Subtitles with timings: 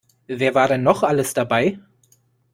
[0.25, 1.77] Wer war denn noch alles dabei?